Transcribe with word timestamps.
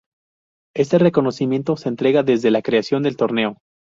Este 0.75 0.97
reconocimiento 0.97 1.77
se 1.77 1.87
entrega 1.87 2.23
desde 2.23 2.49
la 2.49 2.63
creación 2.63 3.03
del 3.03 3.17
torneo. 3.17 3.59